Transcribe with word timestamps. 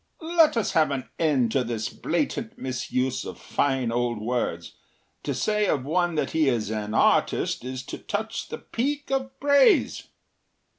“Let 0.35 0.57
us 0.57 0.71
have 0.71 0.89
an 0.89 1.11
end 1.19 1.51
to 1.51 1.63
this 1.63 1.87
blatant 1.89 2.57
misuse 2.57 3.23
of 3.23 3.37
fine 3.37 3.91
old 3.91 4.19
words. 4.19 4.73
To 5.21 5.35
say 5.35 5.67
of 5.67 5.85
one 5.85 6.15
that 6.15 6.31
he 6.31 6.49
is 6.49 6.71
an 6.71 6.95
artist 6.95 7.63
is 7.63 7.83
to 7.83 7.99
touch 7.99 8.49
the 8.49 8.57
peak 8.57 9.11
of 9.11 9.39
praise. 9.39 10.07